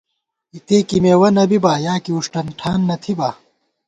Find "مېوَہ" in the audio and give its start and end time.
1.03-1.29